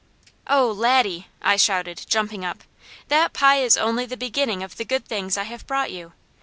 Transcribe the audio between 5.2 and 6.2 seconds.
I have brought you.